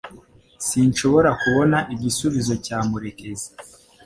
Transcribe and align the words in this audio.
Sinshobora 0.67 1.29
kubona 1.41 1.77
igisubizo 1.93 2.53
cya 2.65 2.77
murekezi 2.89 3.47